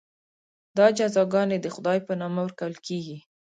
[0.77, 3.17] دا جزاګانې د خدای په نامه ورکول کېږي.